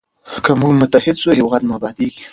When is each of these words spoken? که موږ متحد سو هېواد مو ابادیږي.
که 0.43 0.51
موږ 0.61 0.73
متحد 0.81 1.15
سو 1.23 1.29
هېواد 1.39 1.61
مو 1.67 1.73
ابادیږي. 1.77 2.21